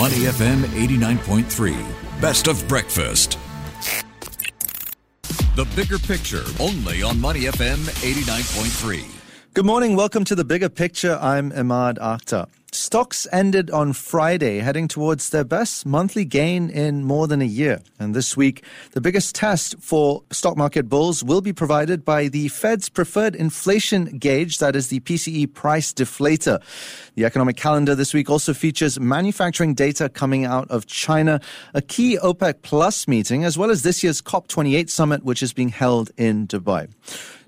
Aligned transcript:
Money 0.00 0.20
FM 0.32 0.62
89.3. 0.62 2.22
Best 2.22 2.48
of 2.48 2.66
breakfast. 2.66 3.38
The 5.56 5.66
bigger 5.76 5.98
picture 5.98 6.42
only 6.58 7.02
on 7.02 7.20
Money 7.20 7.40
FM 7.40 7.76
89.3. 8.00 9.04
Good 9.52 9.66
morning. 9.66 9.96
Welcome 9.96 10.24
to 10.24 10.34
the 10.34 10.42
bigger 10.42 10.70
picture. 10.70 11.18
I'm 11.20 11.52
Emaad 11.52 11.98
Akhtar. 11.98 12.46
Stocks 12.72 13.26
ended 13.32 13.70
on 13.70 13.92
Friday, 13.92 14.58
heading 14.58 14.86
towards 14.86 15.30
their 15.30 15.42
best 15.42 15.84
monthly 15.84 16.24
gain 16.24 16.70
in 16.70 17.02
more 17.04 17.26
than 17.26 17.42
a 17.42 17.46
year. 17.46 17.80
And 17.98 18.14
this 18.14 18.36
week, 18.36 18.64
the 18.92 19.00
biggest 19.00 19.34
test 19.34 19.74
for 19.80 20.22
stock 20.30 20.56
market 20.56 20.88
bulls 20.88 21.24
will 21.24 21.40
be 21.40 21.52
provided 21.52 22.04
by 22.04 22.28
the 22.28 22.46
Fed's 22.48 22.88
preferred 22.88 23.34
inflation 23.34 24.18
gauge, 24.18 24.58
that 24.58 24.76
is 24.76 24.88
the 24.88 25.00
PCE 25.00 25.52
price 25.52 25.92
deflator. 25.92 26.62
The 27.16 27.24
economic 27.24 27.56
calendar 27.56 27.96
this 27.96 28.14
week 28.14 28.30
also 28.30 28.54
features 28.54 29.00
manufacturing 29.00 29.74
data 29.74 30.08
coming 30.08 30.44
out 30.44 30.70
of 30.70 30.86
China, 30.86 31.40
a 31.74 31.82
key 31.82 32.18
OPEC 32.18 32.62
Plus 32.62 33.08
meeting, 33.08 33.44
as 33.44 33.58
well 33.58 33.70
as 33.70 33.82
this 33.82 34.04
year's 34.04 34.22
COP28 34.22 34.88
summit, 34.90 35.24
which 35.24 35.42
is 35.42 35.52
being 35.52 35.70
held 35.70 36.12
in 36.16 36.46
Dubai. 36.46 36.88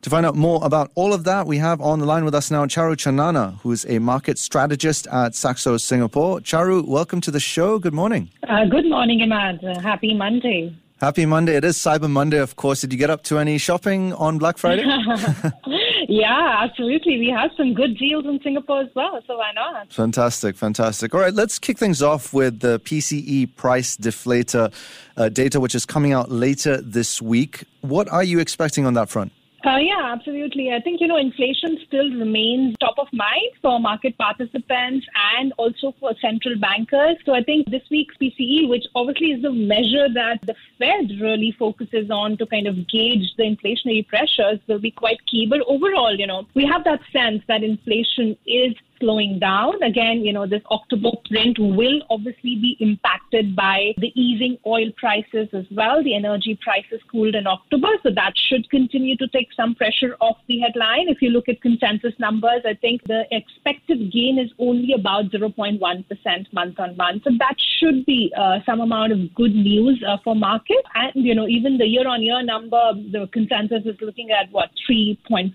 To 0.02 0.10
find 0.10 0.26
out 0.26 0.34
more 0.34 0.58
about 0.64 0.90
all 0.96 1.14
of 1.14 1.22
that, 1.24 1.46
we 1.46 1.58
have 1.58 1.80
on 1.80 2.00
the 2.00 2.06
line 2.06 2.24
with 2.24 2.34
us 2.34 2.50
now 2.50 2.66
Charu 2.66 2.96
Chanana, 2.96 3.60
who 3.60 3.70
is 3.70 3.86
a 3.88 4.00
market 4.00 4.36
strategist 4.36 5.06
at 5.06 5.36
Saxo 5.36 5.76
Singapore. 5.76 6.40
Charu, 6.40 6.84
welcome 6.84 7.20
to 7.20 7.30
the 7.30 7.38
show. 7.38 7.78
Good 7.78 7.94
morning. 7.94 8.28
Uh, 8.48 8.64
good 8.64 8.86
morning, 8.86 9.20
Emaad. 9.20 9.62
Uh, 9.62 9.80
happy 9.80 10.12
Monday. 10.12 10.74
Happy 11.00 11.24
Monday. 11.24 11.54
It 11.54 11.64
is 11.64 11.78
Cyber 11.78 12.10
Monday, 12.10 12.38
of 12.38 12.56
course. 12.56 12.80
Did 12.80 12.92
you 12.92 12.98
get 12.98 13.10
up 13.10 13.22
to 13.24 13.38
any 13.38 13.58
shopping 13.58 14.12
on 14.14 14.38
Black 14.38 14.58
Friday? 14.58 14.82
yeah, 16.08 16.56
absolutely. 16.64 17.20
We 17.20 17.28
have 17.28 17.52
some 17.56 17.72
good 17.72 17.96
deals 17.96 18.24
in 18.24 18.40
Singapore 18.42 18.80
as 18.80 18.88
well, 18.96 19.20
so 19.28 19.38
why 19.38 19.52
not? 19.52 19.92
Fantastic, 19.92 20.56
fantastic. 20.56 21.14
All 21.14 21.20
right, 21.20 21.32
let's 21.32 21.60
kick 21.60 21.78
things 21.78 22.02
off 22.02 22.32
with 22.32 22.58
the 22.58 22.80
PCE 22.80 23.54
price 23.54 23.96
deflator 23.96 24.72
uh, 25.16 25.28
data, 25.28 25.60
which 25.60 25.76
is 25.76 25.86
coming 25.86 26.12
out 26.12 26.28
later 26.28 26.80
this 26.80 27.22
week. 27.22 27.62
What 27.82 28.08
are 28.08 28.24
you 28.24 28.40
expecting 28.40 28.84
on 28.84 28.94
that 28.94 29.08
front? 29.08 29.30
Uh, 29.64 29.76
yeah, 29.76 30.12
absolutely. 30.12 30.72
I 30.72 30.80
think, 30.80 31.00
you 31.00 31.06
know, 31.06 31.16
inflation 31.16 31.78
still 31.86 32.10
remains 32.10 32.74
top 32.80 32.94
of 32.98 33.06
mind 33.12 33.52
for 33.60 33.78
market 33.78 34.18
participants 34.18 35.06
and 35.36 35.52
also 35.56 35.94
for 36.00 36.14
central 36.20 36.58
bankers. 36.58 37.16
So 37.24 37.32
I 37.32 37.44
think 37.44 37.70
this 37.70 37.82
week's 37.88 38.16
PCE, 38.16 38.68
which 38.68 38.84
obviously 38.96 39.28
is 39.28 39.42
the 39.42 39.52
measure 39.52 40.08
that 40.14 40.40
the 40.46 40.56
Fed 40.80 41.20
really 41.20 41.54
focuses 41.56 42.10
on 42.10 42.36
to 42.38 42.46
kind 42.46 42.66
of 42.66 42.74
gauge 42.88 43.32
the 43.36 43.44
inflationary 43.44 44.06
pressures, 44.08 44.58
will 44.66 44.80
be 44.80 44.90
quite 44.90 45.24
key. 45.26 45.46
But 45.48 45.60
overall, 45.68 46.12
you 46.18 46.26
know, 46.26 46.44
we 46.54 46.66
have 46.66 46.82
that 46.82 47.00
sense 47.12 47.42
that 47.46 47.62
inflation 47.62 48.36
is 48.44 48.74
slowing 49.02 49.38
down. 49.40 49.82
Again, 49.82 50.24
you 50.24 50.32
know, 50.32 50.46
this 50.46 50.62
October 50.70 51.10
print 51.28 51.58
will 51.58 52.00
obviously 52.08 52.54
be 52.56 52.76
impacted 52.78 53.56
by 53.56 53.92
the 53.98 54.12
easing 54.14 54.56
oil 54.64 54.90
prices 54.96 55.48
as 55.52 55.66
well. 55.72 56.02
The 56.02 56.14
energy 56.14 56.58
prices 56.62 57.00
cooled 57.10 57.34
in 57.34 57.46
October, 57.46 57.88
so 58.02 58.10
that 58.14 58.34
should 58.36 58.70
continue 58.70 59.16
to 59.16 59.26
take 59.28 59.48
some 59.56 59.74
pressure 59.74 60.16
off 60.20 60.36
the 60.46 60.60
headline. 60.60 61.08
If 61.08 61.20
you 61.20 61.30
look 61.30 61.48
at 61.48 61.60
consensus 61.60 62.14
numbers, 62.18 62.62
I 62.64 62.74
think 62.74 63.02
the 63.06 63.24
expected 63.30 64.12
gain 64.12 64.38
is 64.38 64.50
only 64.58 64.92
about 64.92 65.30
0.1% 65.30 66.52
month 66.52 66.78
on 66.78 66.96
month. 66.96 67.24
So 67.24 67.30
that 67.38 67.56
should 67.78 68.06
be 68.06 68.32
uh, 68.38 68.58
some 68.64 68.80
amount 68.80 69.12
of 69.12 69.34
good 69.34 69.54
news 69.54 70.02
uh, 70.06 70.18
for 70.22 70.36
markets. 70.36 70.86
And, 70.94 71.26
you 71.26 71.34
know, 71.34 71.48
even 71.48 71.78
the 71.78 71.86
year 71.86 72.06
on 72.06 72.22
year 72.22 72.42
number, 72.42 72.92
the 73.10 73.28
consensus 73.32 73.82
is 73.84 73.96
looking 74.00 74.30
at 74.30 74.50
what, 74.52 74.70
3.5%. 74.88 75.52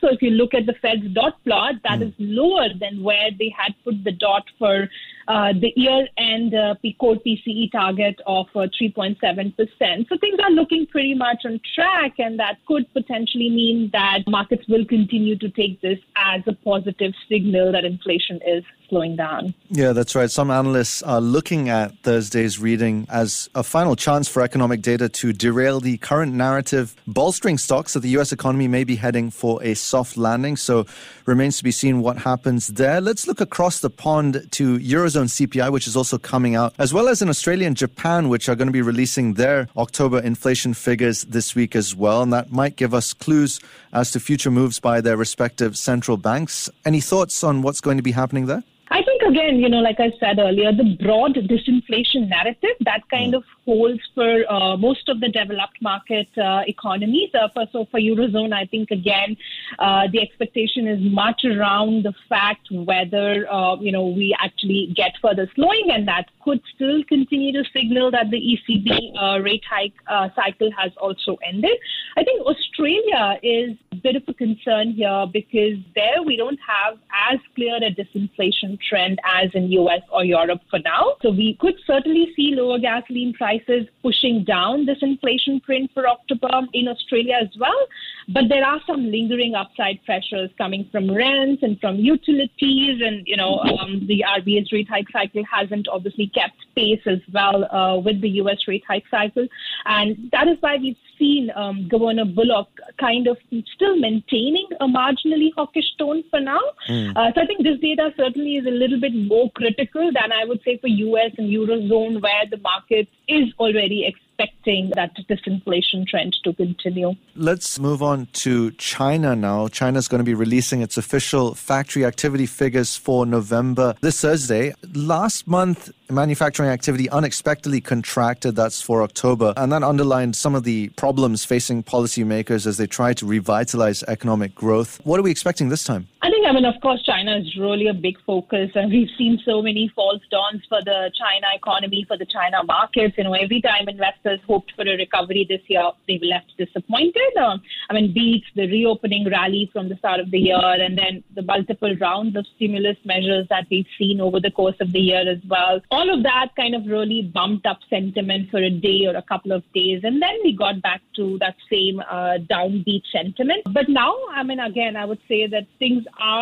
So 0.00 0.08
if 0.08 0.22
you 0.22 0.30
look 0.30 0.54
at 0.54 0.66
the 0.66 0.74
Fed's 0.80 1.12
dot 1.12 1.42
plot, 1.44 1.74
that 1.84 2.00
mm. 2.00 2.08
is 2.08 2.14
low 2.18 2.53
than 2.80 3.02
where 3.02 3.30
they 3.38 3.52
had 3.56 3.74
put 3.84 4.02
the 4.04 4.12
dot 4.12 4.44
for 4.58 4.88
uh, 5.28 5.52
the 5.52 5.72
year-end 5.76 6.54
uh, 6.54 6.74
core 7.00 7.16
PCE 7.16 7.70
target 7.72 8.20
of 8.26 8.46
uh, 8.54 8.66
3.7%. 8.80 10.08
So 10.08 10.18
things 10.18 10.38
are 10.42 10.50
looking 10.50 10.86
pretty 10.86 11.14
much 11.14 11.42
on 11.44 11.60
track, 11.74 12.14
and 12.18 12.38
that 12.38 12.58
could 12.66 12.92
potentially 12.92 13.50
mean 13.50 13.90
that 13.92 14.20
markets 14.26 14.66
will 14.68 14.84
continue 14.84 15.36
to 15.38 15.48
take 15.50 15.80
this 15.80 15.98
as 16.16 16.42
a 16.46 16.52
positive 16.52 17.12
signal 17.28 17.72
that 17.72 17.84
inflation 17.84 18.40
is 18.46 18.64
slowing 18.88 19.16
down. 19.16 19.54
Yeah, 19.70 19.92
that's 19.92 20.14
right. 20.14 20.30
Some 20.30 20.50
analysts 20.50 21.02
are 21.02 21.20
looking 21.20 21.68
at 21.68 21.98
Thursday's 22.02 22.58
reading 22.58 23.06
as 23.08 23.48
a 23.54 23.62
final 23.62 23.96
chance 23.96 24.28
for 24.28 24.42
economic 24.42 24.82
data 24.82 25.08
to 25.08 25.32
derail 25.32 25.80
the 25.80 25.96
current 25.98 26.34
narrative, 26.34 26.94
bolstering 27.06 27.58
stocks 27.58 27.94
that 27.94 28.00
the 28.00 28.10
U.S. 28.10 28.32
economy 28.32 28.68
may 28.68 28.84
be 28.84 28.96
heading 28.96 29.30
for 29.30 29.62
a 29.62 29.74
soft 29.74 30.16
landing. 30.16 30.56
So 30.56 30.86
remains 31.26 31.58
to 31.58 31.64
be 31.64 31.70
seen 31.70 32.00
what 32.00 32.18
happens 32.18 32.68
there. 32.68 33.00
Let's 33.00 33.26
look 33.26 33.40
across 33.40 33.80
the 33.80 33.90
pond 33.90 34.46
to 34.52 34.78
Eurozone 34.78 35.13
Eurozone 35.14 35.46
CPI, 35.46 35.70
which 35.70 35.86
is 35.86 35.96
also 35.96 36.18
coming 36.18 36.54
out, 36.56 36.74
as 36.78 36.92
well 36.92 37.08
as 37.08 37.22
in 37.22 37.28
Australia 37.28 37.66
and 37.66 37.76
Japan, 37.76 38.28
which 38.28 38.48
are 38.48 38.54
going 38.54 38.66
to 38.66 38.72
be 38.72 38.82
releasing 38.82 39.34
their 39.34 39.68
October 39.76 40.18
inflation 40.20 40.74
figures 40.74 41.24
this 41.24 41.54
week 41.54 41.76
as 41.76 41.94
well. 41.94 42.22
And 42.22 42.32
that 42.32 42.50
might 42.52 42.76
give 42.76 42.94
us 42.94 43.12
clues 43.12 43.60
as 43.92 44.10
to 44.12 44.20
future 44.20 44.50
moves 44.50 44.80
by 44.80 45.00
their 45.00 45.16
respective 45.16 45.76
central 45.76 46.16
banks. 46.16 46.68
Any 46.84 47.00
thoughts 47.00 47.44
on 47.44 47.62
what's 47.62 47.80
going 47.80 47.96
to 47.96 48.02
be 48.02 48.12
happening 48.12 48.46
there? 48.46 48.64
I 48.94 49.02
think 49.02 49.22
again, 49.22 49.58
you 49.58 49.68
know, 49.68 49.80
like 49.80 49.98
I 49.98 50.12
said 50.20 50.38
earlier, 50.38 50.70
the 50.70 50.96
broad 51.02 51.34
disinflation 51.34 52.28
narrative 52.28 52.76
that 52.82 53.00
kind 53.10 53.34
mm. 53.34 53.38
of 53.38 53.44
holds 53.64 54.00
for 54.14 54.44
uh, 54.48 54.76
most 54.76 55.08
of 55.08 55.18
the 55.18 55.28
developed 55.28 55.82
market 55.82 56.28
uh, 56.38 56.62
economies. 56.68 57.30
Uh, 57.34 57.48
for, 57.52 57.66
so 57.72 57.88
for 57.90 57.98
eurozone, 57.98 58.52
I 58.52 58.66
think 58.66 58.92
again, 58.92 59.36
uh, 59.80 60.02
the 60.12 60.20
expectation 60.20 60.86
is 60.86 61.00
much 61.02 61.44
around 61.44 62.04
the 62.04 62.14
fact 62.28 62.68
whether 62.70 63.50
uh, 63.50 63.74
you 63.80 63.90
know 63.90 64.06
we 64.06 64.32
actually 64.40 64.92
get 64.94 65.14
further 65.20 65.50
slowing, 65.56 65.88
and 65.90 66.06
that 66.06 66.26
could 66.44 66.60
still 66.76 67.02
continue 67.08 67.50
to 67.52 67.68
signal 67.72 68.12
that 68.12 68.30
the 68.30 68.38
ECB 68.38 69.10
uh, 69.20 69.40
rate 69.40 69.64
hike 69.68 69.94
cycle 70.36 70.70
has 70.78 70.92
also 70.98 71.36
ended. 71.44 71.76
I 72.16 72.22
think 72.22 72.46
Australia 72.46 73.40
is 73.42 73.76
a 73.90 73.96
bit 73.96 74.14
of 74.14 74.22
a 74.28 74.34
concern 74.34 74.92
here 74.92 75.26
because 75.32 75.78
there 75.96 76.22
we 76.22 76.36
don't 76.36 76.60
have 76.64 76.98
as 77.32 77.40
clear 77.56 77.76
a 77.76 77.90
disinflation 77.90 78.78
trend 78.88 79.18
as 79.24 79.50
in 79.54 79.70
US 79.72 80.02
or 80.10 80.24
Europe 80.24 80.60
for 80.70 80.78
now. 80.78 81.14
So 81.22 81.30
we 81.30 81.56
could 81.60 81.74
certainly 81.86 82.32
see 82.36 82.54
lower 82.54 82.78
gasoline 82.78 83.32
prices 83.32 83.86
pushing 84.02 84.44
down 84.44 84.86
this 84.86 84.98
inflation 85.02 85.60
print 85.60 85.90
for 85.94 86.08
October 86.08 86.62
in 86.72 86.88
Australia 86.88 87.36
as 87.40 87.48
well. 87.58 87.86
But 88.28 88.44
there 88.48 88.64
are 88.64 88.80
some 88.86 89.10
lingering 89.10 89.54
upside 89.54 90.04
pressures 90.04 90.50
coming 90.56 90.88
from 90.90 91.14
rents 91.14 91.62
and 91.62 91.78
from 91.80 91.96
utilities, 91.96 93.00
and 93.02 93.26
you 93.26 93.36
know 93.36 93.58
um, 93.58 94.06
the 94.06 94.24
RBA's 94.26 94.72
rate 94.72 94.88
hike 94.88 95.10
cycle 95.12 95.42
hasn't 95.50 95.88
obviously 95.88 96.28
kept 96.28 96.56
pace 96.74 97.02
as 97.06 97.20
well 97.32 97.64
uh, 97.64 97.98
with 97.98 98.20
the 98.20 98.30
U.S. 98.40 98.58
rate 98.66 98.84
hike 98.86 99.04
cycle, 99.10 99.46
and 99.86 100.30
that 100.32 100.48
is 100.48 100.56
why 100.60 100.76
we've 100.76 100.96
seen 101.18 101.50
um, 101.54 101.88
Governor 101.88 102.24
Bullock 102.24 102.68
kind 102.98 103.26
of 103.26 103.36
still 103.74 103.96
maintaining 103.96 104.68
a 104.80 104.86
marginally 104.86 105.50
hawkish 105.54 105.96
tone 105.98 106.24
for 106.30 106.40
now. 106.40 106.60
Mm. 106.88 107.16
Uh, 107.16 107.32
so 107.34 107.42
I 107.42 107.46
think 107.46 107.62
this 107.62 107.78
data 107.80 108.10
certainly 108.16 108.56
is 108.56 108.66
a 108.66 108.70
little 108.70 109.00
bit 109.00 109.14
more 109.14 109.50
critical 109.52 110.10
than 110.12 110.32
I 110.32 110.44
would 110.44 110.60
say 110.64 110.78
for 110.78 110.88
U.S. 110.88 111.32
and 111.38 111.48
Eurozone, 111.48 112.22
where 112.22 112.46
the 112.50 112.58
market 112.58 113.08
is 113.28 113.52
already 113.58 114.06
expecting 114.38 114.90
that 114.94 115.16
disinflation 115.28 116.06
trend 116.06 116.36
to 116.44 116.52
continue. 116.52 117.14
Let's 117.36 117.78
move 117.78 118.02
on 118.02 118.26
to 118.44 118.70
China 118.72 119.36
now. 119.36 119.68
China's 119.68 120.08
going 120.08 120.18
to 120.18 120.24
be 120.24 120.34
releasing 120.34 120.82
its 120.82 120.96
official 120.96 121.54
factory 121.54 122.04
activity 122.04 122.46
figures 122.46 122.96
for 122.96 123.26
November 123.26 123.94
this 124.00 124.20
Thursday. 124.20 124.74
Last 124.94 125.46
month, 125.46 125.90
manufacturing 126.10 126.68
activity 126.68 127.08
unexpectedly 127.10 127.80
contracted. 127.80 128.56
That's 128.56 128.80
for 128.80 129.02
October. 129.02 129.54
And 129.56 129.72
that 129.72 129.82
underlined 129.82 130.36
some 130.36 130.54
of 130.54 130.64
the 130.64 130.88
problems 130.90 131.44
facing 131.44 131.82
policymakers 131.82 132.66
as 132.66 132.76
they 132.76 132.86
try 132.86 133.12
to 133.14 133.26
revitalize 133.26 134.02
economic 134.04 134.54
growth. 134.54 135.00
What 135.04 135.20
are 135.20 135.22
we 135.22 135.30
expecting 135.30 135.68
this 135.68 135.84
time? 135.84 136.08
I 136.22 136.30
I 136.44 136.52
mean, 136.52 136.64
of 136.64 136.80
course, 136.80 137.02
China 137.02 137.36
is 137.38 137.56
really 137.56 137.88
a 137.88 137.94
big 137.94 138.16
focus. 138.26 138.70
And 138.74 138.90
we've 138.90 139.08
seen 139.16 139.40
so 139.44 139.62
many 139.62 139.90
false 139.94 140.22
dawns 140.30 140.62
for 140.68 140.80
the 140.82 141.10
China 141.18 141.46
economy, 141.54 142.04
for 142.06 142.16
the 142.16 142.26
China 142.26 142.62
markets. 142.64 143.14
You 143.16 143.24
know, 143.24 143.34
every 143.34 143.60
time 143.60 143.88
investors 143.88 144.40
hoped 144.46 144.72
for 144.76 144.82
a 144.82 144.96
recovery 144.96 145.46
this 145.48 145.62
year, 145.68 145.90
they 146.06 146.18
were 146.20 146.28
left 146.28 146.52
disappointed. 146.58 147.36
Um, 147.40 147.62
I 147.90 147.94
mean, 147.94 148.12
beats 148.12 148.46
the 148.54 148.66
reopening 148.66 149.26
rally 149.30 149.70
from 149.72 149.88
the 149.88 149.96
start 149.96 150.20
of 150.20 150.30
the 150.30 150.38
year 150.38 150.58
and 150.58 150.98
then 150.98 151.24
the 151.34 151.42
multiple 151.42 151.94
rounds 152.00 152.36
of 152.36 152.46
stimulus 152.56 152.96
measures 153.04 153.46
that 153.50 153.66
we've 153.70 153.86
seen 153.98 154.20
over 154.20 154.40
the 154.40 154.50
course 154.50 154.76
of 154.80 154.92
the 154.92 155.00
year 155.00 155.28
as 155.28 155.38
well 155.48 155.80
all 155.94 156.12
of 156.12 156.22
that 156.24 156.48
kind 156.56 156.74
of 156.74 156.86
really 156.86 157.22
bumped 157.22 157.66
up 157.66 157.78
sentiment 157.88 158.50
for 158.50 158.58
a 158.58 158.70
day 158.70 159.00
or 159.06 159.16
a 159.16 159.22
couple 159.22 159.52
of 159.52 159.62
days. 159.72 160.00
And 160.02 160.20
then 160.20 160.36
we 160.42 160.52
got 160.56 160.82
back 160.82 161.00
to 161.16 161.38
that 161.38 161.56
same 161.70 162.00
uh, 162.00 162.38
downbeat 162.50 163.04
sentiment. 163.12 163.62
But 163.72 163.88
now, 163.88 164.14
I 164.34 164.42
mean, 164.42 164.60
again, 164.60 164.96
I 164.96 165.04
would 165.04 165.20
say 165.28 165.46
that 165.46 165.66
things 165.78 166.04
are 166.20 166.33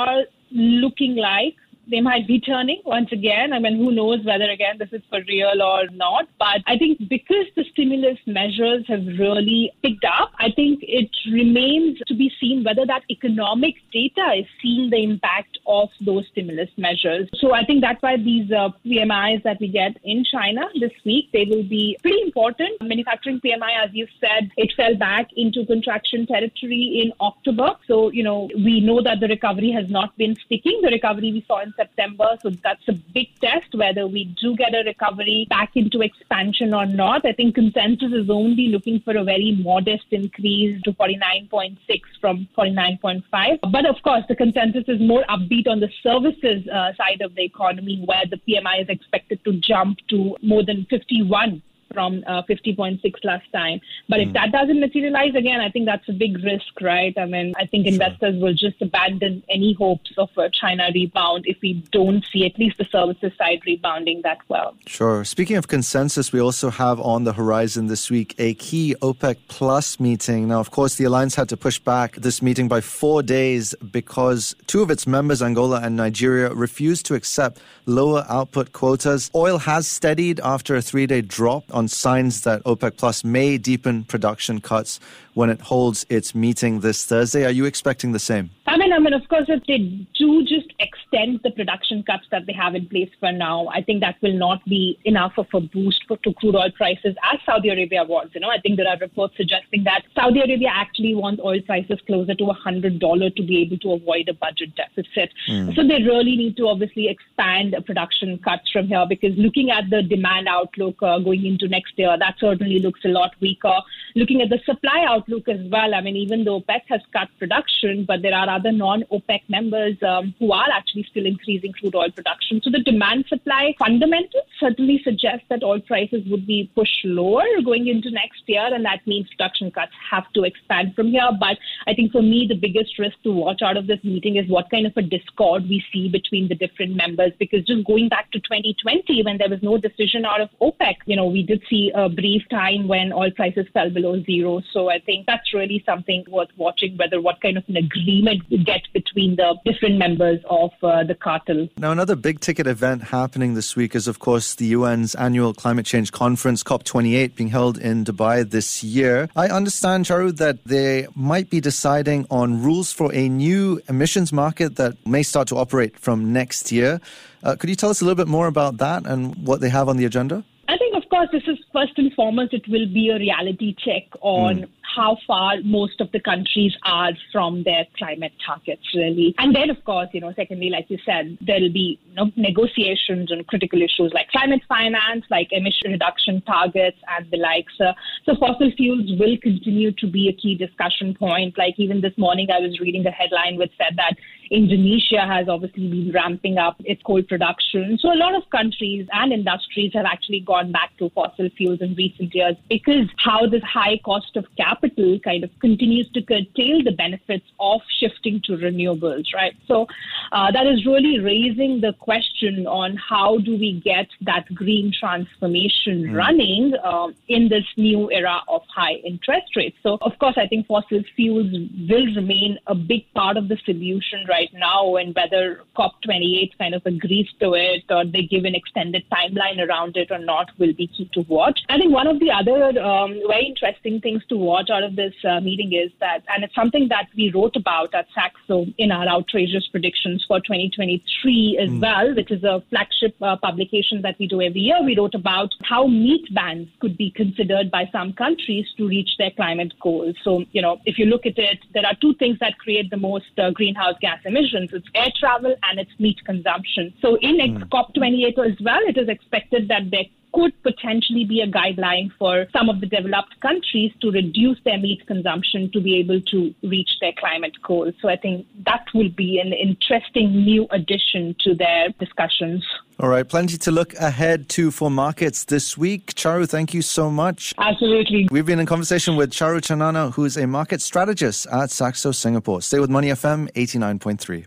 looking 0.51 1.17
like 1.17 1.57
they 1.91 2.01
might 2.01 2.27
be 2.27 2.41
turning 2.41 2.81
once 2.85 3.11
again. 3.13 3.53
I 3.53 3.59
mean, 3.59 3.77
who 3.77 3.93
knows 3.93 4.25
whether 4.25 4.49
again 4.51 4.77
this 4.79 4.93
is 4.93 5.03
for 5.11 5.21
real 5.29 5.63
or 5.63 5.89
not. 5.93 6.29
But 6.39 6.63
I 6.67 6.77
think 6.79 6.99
because 7.09 7.47
the 7.57 7.65
stimulus 7.73 8.19
measures 8.27 8.85
have 8.89 9.05
really 9.19 9.73
picked 9.83 10.05
up, 10.05 10.33
I 10.39 10.51
think 10.55 10.81
it 10.83 11.11
remains 11.31 11.99
to 12.07 12.15
be 12.15 12.31
seen 12.41 12.65
whether 12.65 12.87
that 12.87 13.03
economic 13.11 13.75
data 13.93 14.35
is 14.39 14.47
seeing 14.61 14.91
the 14.91 15.03
impact 15.03 15.59
of 15.67 15.89
those 16.01 16.27
stimulus 16.33 16.71
measures. 16.77 17.29
So 17.37 17.55
I 17.55 17.65
think 17.65 17.83
that's 17.83 18.03
why 18.03 18.17
these 18.17 18.51
uh, 18.51 18.71
PMIs 18.85 19.43
that 19.43 19.59
we 19.61 19.69
get 19.69 19.97
in 20.05 20.25
China 20.25 20.63
this 20.81 20.93
week, 21.05 21.31
they 21.33 21.45
will 21.49 21.65
be 21.65 21.97
pretty 22.03 22.23
important. 22.23 22.81
Manufacturing 22.83 23.41
PMI, 23.41 23.85
as 23.85 23.91
you 23.93 24.07
said, 24.21 24.51
it 24.57 24.73
fell 24.77 24.97
back 24.97 25.29
into 25.37 25.65
contraction 25.67 26.27
territory 26.27 27.03
in 27.03 27.13
October. 27.21 27.71
So, 27.87 28.11
you 28.11 28.23
know, 28.23 28.49
we 28.55 28.81
know 28.81 29.03
that 29.03 29.21
the 29.21 29.29
recovery 29.29 29.73
has 29.73 29.89
not 29.91 30.17
been 30.17 30.37
sticking. 30.47 30.81
The 30.83 30.91
recovery 30.91 31.33
we 31.33 31.45
saw 31.47 31.63
in 31.63 31.72
September. 31.77 32.37
So 32.43 32.51
that's 32.63 32.87
a 32.89 32.93
big 32.93 33.29
test 33.41 33.75
whether 33.75 34.07
we 34.07 34.25
do 34.41 34.57
get 34.57 34.75
a 34.75 34.83
recovery 34.85 35.47
back 35.49 35.71
into 35.75 36.03
expansion 36.03 36.75
or 36.75 36.87
not. 36.87 37.25
I 37.25 37.33
think 37.33 37.55
consensus 37.55 38.13
is 38.13 38.31
only 38.31 38.69
looking 38.69 39.01
for 39.01 39.17
a 39.17 39.25
very 39.25 39.59
modest 39.63 40.07
increase 40.11 40.81
to 40.83 40.93
49.6 40.93 41.79
from 42.21 42.49
49.5. 42.57 43.59
But 43.71 43.87
of 43.87 44.03
course, 44.03 44.25
the 44.29 44.37
consensus 44.37 44.85
is 44.89 45.01
more 45.01 45.25
upbeat 45.29 45.69
on 45.69 45.81
the 45.81 45.91
services 46.03 46.67
uh, 46.69 46.93
side 46.95 47.21
of 47.21 47.35
the 47.35 47.43
economy, 47.43 48.03
where 48.05 48.25
the 48.29 48.41
PMI 48.49 48.83
is 48.83 48.89
expected 48.89 49.45
to 49.45 49.55
jump 49.61 49.99
to 50.09 50.37
more 50.43 50.65
than 50.65 50.87
51 50.91 51.63
from 51.93 52.25
uh, 52.27 52.43
50.6 52.49 53.01
last 53.25 53.51
time. 53.53 53.81
But 54.09 54.19
mm. 54.19 54.23
if 54.23 54.29
hmm. 54.29 54.35
that 54.35 54.53
doesn't 54.53 54.81
materialize 54.81 55.35
again, 55.35 55.61
I 55.61 55.71
think 55.71 55.87
that's 55.87 56.09
a 56.09 56.13
big 56.13 56.43
risk, 56.43 56.81
right? 56.81 57.17
I 57.19 57.27
mean, 57.27 57.55
I 57.59 57.67
think 57.67 57.87
investors 57.87 58.35
sure. 58.35 58.43
will 58.43 58.55
just 58.55 58.81
abandon 58.81 59.43
any 59.49 59.75
hopes 59.75 60.13
of 60.19 60.31
a 60.37 60.51
China 60.51 60.89
rebound 60.95 61.45
if 61.47 61.59
we 61.63 61.75
don't 61.93 62.25
see 62.33 62.45
at 62.47 62.59
least 62.59 62.79
the 62.79 62.87
services 62.91 63.33
side 63.39 63.61
rebounding 63.67 64.23
that 64.23 64.39
well. 64.49 64.75
Sure. 64.87 65.25
Speaking 65.25 65.57
of 65.57 65.69
consensus, 65.69 66.33
we 66.33 66.41
also 66.41 66.71
have 66.71 67.01
on 67.01 67.25
the 67.25 67.33
horizon 67.33 67.87
this 67.87 68.11
week 68.11 68.35
a 68.39 68.55
key 68.55 68.95
OPEC 69.03 69.37
Plus 69.49 69.99
meeting. 70.01 70.49
Now, 70.49 70.61
of 70.61 70.71
course, 70.71 70.97
the 70.97 71.05
alliance 71.05 71.35
had 71.35 71.49
to 71.51 71.57
push 71.57 71.79
back 71.79 72.17
this 72.17 72.43
meeting 72.43 72.69
by 72.69 72.81
four 72.81 73.23
days 73.23 73.75
because 73.91 74.55
two 74.67 74.83
of 74.83 74.91
its 74.91 75.07
members, 75.07 75.43
Angola 75.43 75.81
and 75.81 75.97
Nigeria, 75.97 76.53
refused 76.53 77.07
to 77.07 77.15
accept 77.15 77.61
lower 77.87 78.25
output 78.29 78.73
quotas. 78.73 79.31
Oil 79.35 79.59
has 79.59 79.87
steadied 79.87 80.41
after 80.41 80.77
a 80.77 80.83
three 80.83 81.07
day 81.07 81.21
drop 81.21 81.65
on 81.75 81.82
on 81.83 81.89
signs 81.89 82.43
that 82.43 82.63
OPEC 82.63 82.97
Plus 82.97 83.25
may 83.25 83.59
deepen 83.59 84.05
production 84.05 84.61
cuts 84.61 85.01
when 85.35 85.51
it 85.51 85.61
holds 85.61 86.07
its 86.09 86.33
meeting 86.33 86.79
this 86.79 87.05
Thursday. 87.05 87.45
Are 87.45 87.51
you 87.51 87.65
expecting 87.65 88.13
the 88.13 88.21
same? 88.21 88.51
I 88.73 88.79
mean, 88.79 88.91
I 88.91 88.99
mean, 88.99 89.13
of 89.13 89.29
course, 89.29 89.45
if 89.49 89.63
they 89.67 89.77
do 90.19 90.47
just 90.47 90.73
extend 90.81 91.41
the 91.45 91.51
production 91.51 92.03
cuts 92.05 92.25
that 92.31 92.47
they 92.47 92.55
have 92.55 92.75
in 92.75 92.89
place 92.89 93.11
for 93.21 93.31
now, 93.31 93.67
I 93.67 93.83
think 93.83 94.01
that 94.01 94.17
will 94.23 94.33
not 94.33 94.65
be 94.65 94.99
enough 95.05 95.33
of 95.37 95.47
a 95.53 95.61
boost 95.61 96.05
for, 96.09 96.17
to 96.17 96.33
crude 96.33 96.57
oil 96.57 96.71
prices 96.75 97.15
as 97.31 97.39
Saudi 97.45 97.69
Arabia 97.69 98.03
wants. 98.05 98.35
You 98.35 98.41
know, 98.41 98.49
I 98.49 98.59
think 98.63 98.79
there 98.79 98.89
are 98.89 98.97
reports 98.97 99.37
suggesting 99.37 99.85
that 99.85 100.05
Saudi 100.15 100.41
Arabia 100.41 100.71
actually 100.73 101.15
wants 101.15 101.43
oil 101.45 101.61
prices 101.67 101.99
closer 102.07 102.35
to 102.35 102.45
$100 102.45 103.37
to 103.37 103.43
be 103.43 103.61
able 103.61 103.77
to 103.77 103.93
avoid 103.93 104.31
a 104.31 104.33
budget 104.33 104.75
deficit. 104.75 105.29
Mm. 105.51 105.77
So 105.77 105.87
they 105.87 106.03
really 106.03 106.37
need 106.37 106.57
to 106.57 106.69
obviously 106.69 107.09
expand 107.09 107.77
production 107.85 108.39
cuts 108.39 108.71
from 108.71 108.87
here 108.87 109.05
because 109.07 109.37
looking 109.37 109.71
at 109.71 109.91
the 109.91 110.03
demand 110.03 110.49
outlook 110.49 110.97
uh, 111.03 111.19
going 111.19 111.45
into 111.45 111.69
next 111.69 111.99
year, 111.99 112.17
that 112.19 112.37
certainly 112.39 112.79
looks 112.79 113.01
a 113.05 113.09
lot 113.09 113.33
weaker. 113.43 113.77
Looking 114.15 114.41
at 114.41 114.49
the 114.49 114.61
supply 114.65 115.05
outlook 115.07 115.47
as 115.51 115.61
well, 115.71 115.95
I 115.95 116.01
mean, 116.01 116.17
even 116.17 116.45
though 116.45 116.63
OPEC 116.63 116.81
has 116.89 117.03
cut 117.13 117.29
production, 117.39 118.07
but 118.07 118.23
there 118.23 118.35
are 118.35 118.49
other 118.49 118.62
non-OPEC 118.71 119.41
members 119.49 119.97
um, 120.07 120.35
who 120.39 120.53
are 120.53 120.69
actually 120.73 121.05
still 121.11 121.27
increasing 121.27 121.73
crude 121.73 121.95
oil 121.95 122.11
production. 122.13 122.61
So 122.63 122.71
the 122.71 122.81
demand 122.81 123.25
supply 123.29 123.75
fundamentals 123.79 124.45
certainly 124.63 125.01
suggest 125.05 125.43
that 125.51 125.63
oil 125.63 125.81
prices 125.81 126.23
would 126.31 126.47
be 126.47 126.71
pushed 126.75 127.05
lower 127.05 127.45
going 127.65 127.89
into 127.89 128.11
next 128.11 128.43
year, 128.47 128.73
and 128.73 128.85
that 128.85 129.07
means 129.07 129.29
production 129.37 129.71
cuts 129.71 129.93
have 130.11 130.25
to 130.35 130.45
expand 130.45 130.95
from 130.95 131.09
here. 131.09 131.29
But 131.39 131.59
I 131.87 131.95
think 131.95 132.13
for 132.13 132.23
me, 132.23 132.47
the 132.49 132.55
biggest 132.55 132.99
risk 132.99 133.17
to 133.25 133.33
watch 133.33 133.63
out 133.63 133.77
of 133.77 133.87
this 133.87 134.03
meeting 134.05 134.37
is 134.37 134.49
what 134.49 134.71
kind 134.71 134.87
of 134.87 134.97
a 134.97 135.03
discord 135.03 135.69
we 135.69 135.85
see 135.93 136.09
between 136.09 136.49
the 136.49 136.55
different 136.55 136.95
members. 136.95 137.33
Because 137.39 137.65
just 137.65 137.87
going 137.87 138.09
back 138.09 138.31
to 138.33 138.41
2020, 138.41 139.23
when 139.25 139.39
there 139.39 139.49
was 139.49 139.63
no 139.63 139.77
decision 139.79 140.25
out 140.25 140.41
of 140.41 140.49
OPEC, 140.61 140.97
you 141.07 141.17
know, 141.17 141.27
we 141.27 141.43
did 141.43 141.63
see 141.69 141.91
a 141.95 142.09
brief 142.09 142.43
time 142.51 142.89
when 142.89 143.13
oil 143.13 143.31
prices 143.33 143.67
fell 143.75 143.91
below 143.91 144.23
zero. 144.23 144.63
So 144.73 144.91
I 144.91 145.01
think 145.01 145.27
that's 145.27 145.53
really 145.53 145.83
something 145.85 146.25
worth 146.29 146.51
watching, 146.57 146.97
whether 146.97 147.21
what 147.21 147.41
kind 147.41 147.57
of 147.57 147.65
an 147.69 147.77
agreement 147.77 148.43
we 148.51 148.59
get 148.59 148.83
between 148.93 149.37
the 149.37 149.57
different 149.65 149.99
members 149.99 150.41
of 150.49 150.71
uh, 150.83 151.05
the 151.05 151.15
cartel. 151.15 151.69
Now, 151.77 151.91
another 151.91 152.17
big 152.17 152.41
ticket 152.41 152.67
event 152.67 153.05
happening 153.05 153.55
this 153.55 153.75
week 153.75 153.95
is, 153.95 154.07
of 154.07 154.19
course, 154.19 154.52
the 154.55 154.73
UN's 154.75 155.15
annual 155.15 155.55
climate 155.55 155.87
change 155.87 156.13
conference, 156.13 156.63
COP28, 156.63 157.35
being 157.35 157.49
held 157.49 157.79
in 157.79 158.05
Dubai 158.05 158.49
this 158.49 158.83
year. 158.83 159.29
I 159.37 159.49
understand, 159.49 160.05
Charu, 160.07 160.37
that 160.37 160.65
they 160.65 161.07
might 161.15 161.51
be 161.51 161.61
deciding 161.61 162.27
on 162.31 162.63
rules 162.63 162.93
for 162.93 163.13
a 163.15 163.29
new 163.29 163.81
emissions 163.89 164.33
market 164.33 164.77
that 164.77 164.95
may 165.07 165.23
start 165.23 165.49
to 165.49 165.57
operate 165.57 165.99
from 165.99 166.33
next 166.33 166.73
year. 166.73 167.01
Uh, 167.43 167.57
could 167.57 167.71
you 167.71 167.77
tell 167.77 167.91
us 167.91 168.01
a 168.01 168.05
little 168.05 168.17
bit 168.17 168.29
more 168.29 168.47
about 168.47 168.79
that 168.79 169.07
and 169.07 169.35
what 169.47 169.61
they 169.61 169.69
have 169.69 169.89
on 169.89 169.97
the 169.97 170.05
agenda? 170.05 170.45
Think, 170.93 171.05
of 171.05 171.11
course, 171.11 171.29
this 171.33 171.43
is 171.47 171.59
first 171.73 171.93
and 171.97 172.13
foremost, 172.13 172.53
it 172.53 172.69
will 172.69 172.87
be 172.87 173.09
a 173.09 173.19
reality 173.19 173.75
check 173.79 174.05
on 174.21 174.63
mm 174.63 174.69
how 174.95 175.17
far 175.27 175.57
most 175.65 176.01
of 176.01 176.11
the 176.13 176.21
countries 176.21 176.73
are 176.85 177.13
from 177.33 177.63
their 177.65 177.87
climate 177.97 178.33
targets, 178.45 178.83
really. 178.95 179.35
And 179.39 179.55
then, 179.55 179.71
of 179.71 179.83
course, 179.85 180.09
you 180.13 180.21
know, 180.21 180.33
secondly, 180.35 180.71
like 180.71 180.87
you 180.89 180.99
said, 181.05 181.39
there'll 181.41 181.73
be 181.73 181.99
you 182.09 182.15
know, 182.15 182.31
negotiations 182.37 183.33
on 183.33 183.45
critical 183.45 183.81
issues 183.81 184.13
like 184.15 184.29
climate 184.31 184.63
finance, 184.69 185.25
like 185.31 185.49
emission 185.51 185.93
reduction 185.93 186.43
targets, 186.43 186.99
and 187.17 187.31
the 187.31 187.39
likes. 187.39 187.73
Uh, 187.81 187.93
so, 188.27 188.35
fossil 188.39 188.71
fuels 188.77 189.11
will 189.19 189.37
continue 189.43 189.93
to 189.93 190.07
be 190.07 190.29
a 190.29 190.33
key 190.33 190.57
discussion 190.57 191.15
point. 191.15 191.57
Like, 191.57 191.75
even 191.79 192.01
this 192.01 192.17
morning, 192.19 192.49
I 192.53 192.61
was 192.61 192.79
reading 192.81 193.07
a 193.07 193.11
headline 193.11 193.59
which 193.59 193.73
said 193.79 193.97
that 193.97 194.17
Indonesia 194.51 195.21
has 195.27 195.49
obviously 195.49 195.89
been 195.89 196.13
ramping 196.13 196.59
up 196.59 196.77
its 196.81 197.03
coal 197.03 197.23
production. 197.23 197.99
So, 198.01 198.13
a 198.13 198.19
lot 198.19 198.35
of 198.35 198.49
countries 198.51 199.07
and 199.13 199.33
industries 199.33 199.93
have 199.95 200.05
actually 200.05 200.41
gone 200.41 200.73
back 200.73 200.82
to 200.99 201.11
fossil 201.11 201.49
fuels 201.57 201.81
in 201.81 201.95
recent 201.95 202.35
years 202.35 202.57
because 202.69 203.09
how 203.19 203.47
this 203.47 203.63
high 203.63 203.99
cost 204.05 204.37
of 204.37 204.45
capital 204.57 204.83
capital 204.83 205.19
kind 205.21 205.45
of 205.45 205.51
continues 205.61 206.09
to 206.11 206.23
curtail 206.23 206.83
the 206.83 206.93
benefits 206.97 207.45
of 207.61 207.81
shifting 208.01 208.41
to 208.45 208.53
renewables, 208.53 209.25
right? 209.35 209.55
So 209.67 209.87
uh, 210.33 210.51
that 210.53 210.67
is 210.67 210.87
really 210.87 211.21
raising 211.21 211.81
the 211.81 211.93
question 212.01 212.67
on 212.67 212.97
how 212.97 213.39
do 213.39 213.53
we 213.53 213.81
get 213.85 214.09
that 214.23 214.53
green 214.55 214.93
transformation 214.99 216.05
mm. 216.05 216.17
running 216.17 216.75
um, 216.83 217.15
in 217.29 217.49
this 217.49 217.65
new 217.77 218.11
era 218.11 218.41
of 218.49 218.63
high 218.75 218.95
interest 219.05 219.57
rates. 219.57 219.77
So, 219.83 219.99
of 220.01 220.19
course, 220.19 220.35
I 220.37 220.47
think 220.47 220.67
fossil 220.67 221.03
fuels 221.17 221.53
will 221.89 222.07
remain 222.15 222.59
a 222.67 222.75
big 222.75 223.13
part 223.15 223.37
of 223.37 223.49
the 223.49 223.59
solution 223.65 224.25
right 224.29 224.51
now, 224.55 224.97
and 224.97 225.15
whether 225.15 225.63
COP28 225.77 226.59
kind 226.59 226.75
of 226.75 226.83
agrees 226.87 227.29
to 227.41 227.55
it 227.55 227.85
or 227.91 228.05
they 228.05 228.23
give 228.23 228.45
an 228.45 228.55
extended 228.55 229.05
timeline 229.11 229.67
around 229.67 229.97
it 229.97 230.11
or 230.11 230.19
not 230.19 230.51
will 230.59 230.72
be 230.75 230.87
key 230.87 231.09
to 231.15 231.21
watch. 231.23 231.61
I 231.69 231.79
think 231.79 231.93
one 231.93 232.07
of 232.07 232.21
the 232.21 232.31
other 232.31 232.79
um, 232.81 233.21
very 233.27 233.47
interesting 233.47 234.01
things 234.01 234.23
to 234.29 234.37
watch 234.37 234.71
out 234.71 234.83
of 234.83 234.97
this 234.97 235.15
uh, 235.25 235.41
meeting 235.41 235.73
is 235.73 235.91
that, 236.01 236.23
and 236.29 236.45
it's 236.45 236.55
something 236.55 236.89
that 236.89 237.09
we 237.17 237.31
wrote 237.31 237.57
about 237.57 237.95
at 237.95 238.07
Saxo 238.15 238.67
in 238.79 238.91
our 238.93 239.07
outrageous 239.07 239.67
predictions 239.69 240.25
for 240.27 240.41
2023 240.41 241.59
as 241.61 241.71
mm. 241.71 241.81
well, 241.81 242.15
which 242.15 242.31
is 242.31 242.45
a 242.45 242.63
flagship 242.71 243.15
uh, 243.23 243.37
publication 243.37 244.03
that 244.03 244.17
we 244.19 244.27
do 244.27 244.41
every 244.41 244.61
year. 244.61 244.83
We 244.83 244.97
wrote 244.97 245.15
about 245.15 245.51
how 245.63 245.87
meat 245.87 246.33
bans 246.35 246.69
could 246.81 246.97
be 246.97 247.11
considered 247.11 247.71
by 247.71 247.89
some 247.93 248.13
countries 248.13 248.67
to 248.77 248.89
reach 248.89 249.11
their 249.19 249.31
climate 249.31 249.73
goals. 249.81 250.17
So, 250.23 250.45
you 250.53 250.63
know, 250.63 250.81
if 250.85 250.99
you 250.99 251.07
look 251.07 251.27
at 251.27 251.39
it, 251.39 251.59
there 251.75 251.87
are 251.87 251.95
two 252.01 252.15
things 252.15 252.39
that 252.41 252.59
create 252.59 252.91
the 252.91 252.97
most 252.97 253.39
uh, 253.39 253.51
greenhouse 253.51 253.95
gas 254.01 254.21
emissions. 254.25 254.71
It's 254.73 254.89
air 254.95 255.13
travel 255.19 255.55
and 255.69 255.79
it's 255.79 255.93
meat 255.99 256.19
consumption. 256.25 256.93
So 257.01 257.17
in 257.17 257.37
mm. 257.37 257.69
COP28 257.69 258.53
as 258.53 258.61
well, 258.61 258.81
it 258.87 258.97
is 258.97 259.09
expected 259.09 259.69
that 259.69 259.91
there 259.91 260.05
could 260.33 260.53
potentially 260.63 261.25
be 261.25 261.41
a 261.41 261.47
guideline 261.47 262.11
for 262.19 262.47
some 262.53 262.69
of 262.69 262.81
the 262.81 262.87
developed 262.87 263.39
countries 263.41 263.93
to 264.01 264.11
reduce 264.11 264.59
their 264.65 264.79
meat 264.79 265.07
consumption 265.07 265.71
to 265.73 265.81
be 265.81 265.97
able 265.97 266.21
to 266.21 266.55
reach 266.63 266.91
their 267.01 267.13
climate 267.19 267.55
goals. 267.63 267.95
So 268.01 268.09
I 268.09 268.17
think 268.17 268.47
that 268.65 268.87
will 268.95 269.11
be 269.11 269.39
an 269.39 269.53
interesting 269.53 270.45
new 270.45 270.67
addition 270.71 271.37
to 271.41 271.55
their 271.55 271.89
discussions. 272.01 272.65
All 273.01 273.09
right, 273.09 273.29
plenty 273.29 273.59
to 273.59 273.71
look 273.71 273.95
ahead 273.95 274.49
to 274.51 274.71
for 274.71 274.91
markets 274.91 275.45
this 275.45 275.77
week. 275.77 276.15
Charu, 276.15 276.49
thank 276.49 276.73
you 276.73 276.83
so 276.83 277.11
much. 277.11 277.53
Absolutely. 277.59 278.29
We've 278.31 278.47
been 278.47 278.61
in 278.61 278.67
conversation 278.67 279.17
with 279.17 279.31
Charu 279.31 279.61
Chanana, 279.61 280.13
who's 280.13 280.37
a 280.37 280.47
market 280.47 280.81
strategist 280.81 281.47
at 281.49 281.71
Saxo 281.71 282.13
Singapore. 282.13 282.63
Stay 282.63 282.79
with 282.79 282.91
Money 282.91 283.09
FM 283.09 283.51
89.3. 283.53 284.47